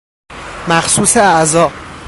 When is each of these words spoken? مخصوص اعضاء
مخصوص 0.67 1.17
اعضاء 1.17 1.71